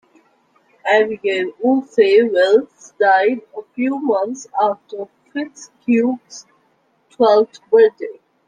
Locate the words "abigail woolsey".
0.91-2.23